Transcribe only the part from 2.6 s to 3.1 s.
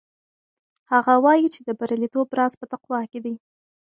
تقوا